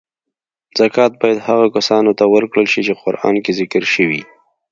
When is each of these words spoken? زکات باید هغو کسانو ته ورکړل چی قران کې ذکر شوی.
زکات 0.79 1.11
باید 1.21 1.45
هغو 1.47 1.67
کسانو 1.75 2.11
ته 2.19 2.23
ورکړل 2.33 2.65
چی 2.73 2.81
قران 3.01 3.35
کې 3.43 3.51
ذکر 3.59 3.83
شوی. 3.93 4.21